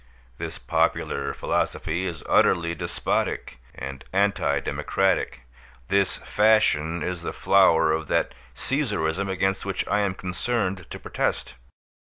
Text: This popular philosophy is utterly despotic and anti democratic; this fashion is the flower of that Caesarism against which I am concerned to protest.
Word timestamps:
This 0.39 0.57
popular 0.57 1.31
philosophy 1.31 2.07
is 2.07 2.23
utterly 2.27 2.73
despotic 2.73 3.59
and 3.75 4.03
anti 4.11 4.59
democratic; 4.59 5.41
this 5.89 6.17
fashion 6.17 7.03
is 7.03 7.21
the 7.21 7.31
flower 7.31 7.91
of 7.91 8.07
that 8.07 8.33
Caesarism 8.55 9.29
against 9.29 9.63
which 9.63 9.87
I 9.87 9.99
am 9.99 10.15
concerned 10.15 10.89
to 10.89 10.97
protest. 10.97 11.53